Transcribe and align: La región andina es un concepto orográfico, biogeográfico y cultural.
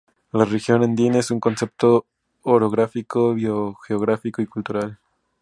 La 0.31 0.45
región 0.45 0.81
andina 0.81 1.19
es 1.19 1.29
un 1.29 1.39
concepto 1.39 2.07
orográfico, 2.41 3.35
biogeográfico 3.35 4.41
y 4.41 4.47
cultural. 4.47 4.97